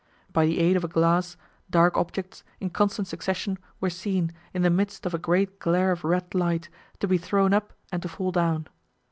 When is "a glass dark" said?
0.83-1.95